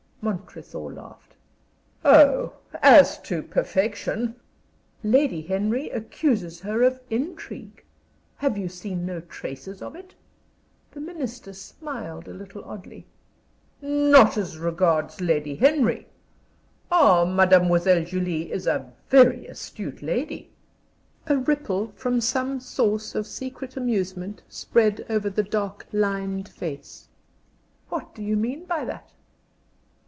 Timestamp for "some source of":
22.21-23.25